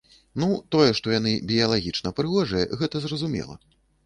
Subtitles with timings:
[0.43, 3.55] Ну, тое, што яны біялагічна прыгожыя, гэта зразумела.